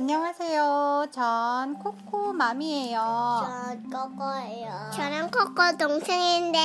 [0.00, 1.08] 안녕하세요.
[1.12, 2.98] 전 코코맘이에요.
[3.92, 4.90] 저 코코예요.
[4.94, 6.58] 저는 코코 동생인데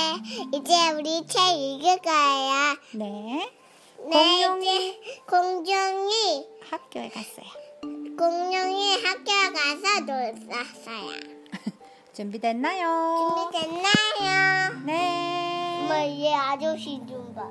[0.54, 2.76] 이제 우리 책 읽을 거예요.
[2.94, 3.52] 네.
[4.08, 7.44] 네, 공룡이 이제 공룡이 학교에 갔어요.
[8.16, 11.20] 공룡이 학교 가서 놀았어요.
[12.16, 13.50] 준비됐나요?
[13.50, 13.75] 준비됐나요?
[16.56, 17.42] 아저씨 좀 봐.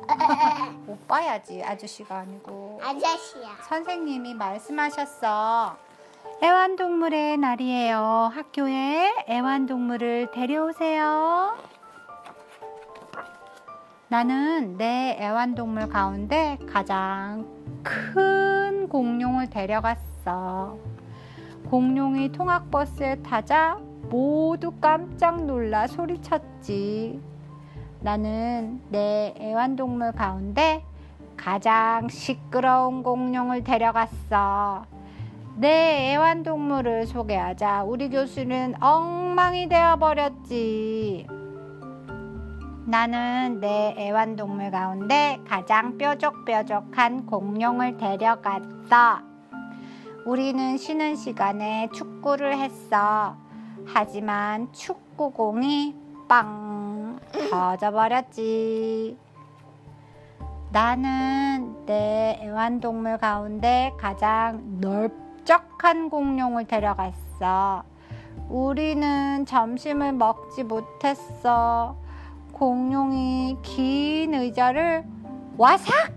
[0.87, 3.57] 오빠야지 아저씨가 아니고 아저씨야.
[3.69, 5.77] 선생님이 말씀하셨어.
[6.41, 8.31] 애완동물의 날이에요.
[8.33, 11.55] 학교에 애완동물을 데려오세요.
[14.07, 17.45] 나는 내 애완동물 가운데 가장
[17.83, 20.79] 큰 공룡을 데려갔어.
[21.69, 23.77] 공룡이 통학버스에 타자
[24.09, 27.34] 모두 깜짝 놀라 소리쳤지.
[28.05, 30.83] 나는 내 애완동물 가운데
[31.35, 34.85] 가장 시끄러운 공룡을 데려갔어.
[35.55, 41.25] 내 애완동물을 소개하자 우리 교수는 엉망이 되어버렸지.
[42.85, 49.17] 나는 내 애완동물 가운데 가장 뾰족뾰족한 공룡을 데려갔어.
[50.27, 53.35] 우리는 쉬는 시간에 축구를 했어.
[53.87, 59.17] 하지만 축구공이 빵 터져버렸지.
[60.71, 67.83] 나는 내 애완동물 가운데 가장 넓적한 공룡을 데려갔어.
[68.49, 71.95] 우리는 점심을 먹지 못했어.
[72.51, 75.03] 공룡이 긴 의자를
[75.57, 76.13] 와삭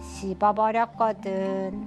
[0.00, 1.86] 씹어버렸거든.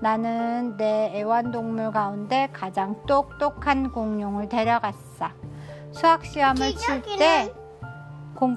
[0.00, 5.28] 나는 내 애완동물 가운데 가장 똑똑한 공룡을 데려갔어.
[5.92, 7.52] 수학 시험을 칠때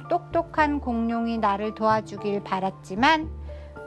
[0.09, 3.30] 똑똑한 공룡이 나를 도와주길 바랐지만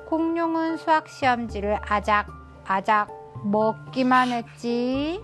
[0.06, 2.28] 공룡은 수학 시험지를 아작
[2.64, 3.08] 아작
[3.44, 5.20] 먹기만 했지.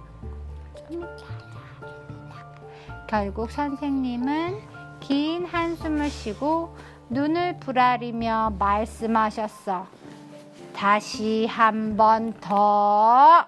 [3.06, 4.58] 결국 선생님은
[5.00, 6.74] 긴 한숨을 쉬고
[7.10, 9.86] 눈을 부라리며 말씀하셨어.
[10.74, 13.46] 다시 한 번 더.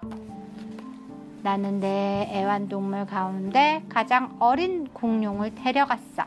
[1.47, 6.25] 나는 내 애완동물 가운데 가장 어린 공룡을 데려갔어.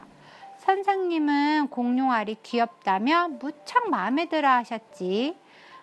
[0.60, 5.36] 선생님은 공룡 알이 귀엽다며 무척 마음에 들어 하셨지.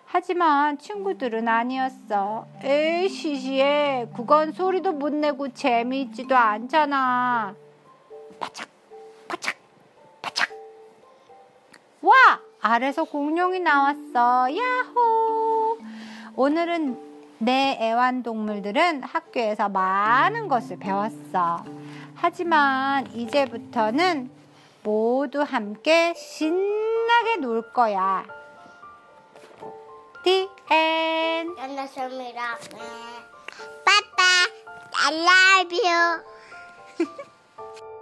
[0.05, 2.47] 하지만 친구들은 아니었어.
[2.63, 4.07] 에이, 시시해.
[4.15, 7.53] 그건 소리도 못 내고 재미있지도 않잖아.
[8.39, 8.67] 바착,
[9.27, 9.55] 바착,
[10.19, 10.49] 바착.
[12.01, 12.13] 와!
[12.59, 14.47] 알에서 공룡이 나왔어.
[14.51, 15.77] 야호!
[16.35, 21.63] 오늘은 내 애완동물들은 학교에서 많은 것을 배웠어.
[22.15, 24.31] 하지만 이제부터는
[24.83, 28.25] 모두 함께 신나게 놀 거야.
[30.23, 31.55] The end.
[31.61, 32.57] 끝났습니다.
[33.85, 34.23] 빠빠,
[35.05, 36.23] I love you.